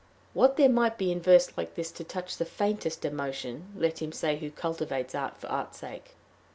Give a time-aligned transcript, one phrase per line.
[0.33, 4.11] What there might be in verse like this to touch with faintest emotion, let him
[4.11, 6.15] say who cultivates art for art's sake.